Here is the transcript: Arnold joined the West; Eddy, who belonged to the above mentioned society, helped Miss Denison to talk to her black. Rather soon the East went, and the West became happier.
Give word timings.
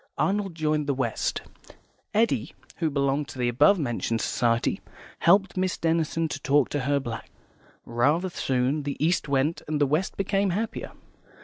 Arnold 0.17 0.55
joined 0.55 0.87
the 0.87 0.95
West; 0.95 1.43
Eddy, 2.11 2.55
who 2.77 2.89
belonged 2.89 3.27
to 3.27 3.37
the 3.37 3.47
above 3.47 3.77
mentioned 3.77 4.19
society, 4.19 4.81
helped 5.19 5.55
Miss 5.55 5.77
Denison 5.77 6.27
to 6.29 6.39
talk 6.41 6.69
to 6.69 6.79
her 6.89 6.99
black. 6.99 7.29
Rather 7.85 8.29
soon 8.31 8.81
the 8.81 8.97
East 8.99 9.27
went, 9.29 9.61
and 9.67 9.79
the 9.79 9.85
West 9.85 10.17
became 10.17 10.49
happier. 10.49 10.93